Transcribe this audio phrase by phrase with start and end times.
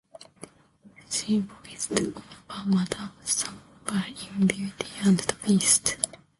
[1.11, 2.23] She voiced over
[2.65, 4.07] Madame Samovar
[4.39, 5.97] in "Beauty and the Beast".